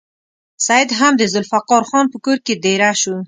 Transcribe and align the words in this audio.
سید 0.67 0.89
هم 0.99 1.13
د 1.17 1.21
ذوالفقار 1.33 1.83
خان 1.89 2.05
په 2.13 2.17
کور 2.25 2.37
کې 2.45 2.53
دېره 2.63 2.91
شو. 3.01 3.15